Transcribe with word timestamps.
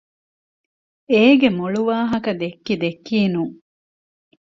އޭގެ 1.11 1.49
މޮޅު 1.57 1.81
ވާހަކަ 1.89 2.31
ދެއްކި 2.41 2.73
ދެއްކީނުން 2.81 3.53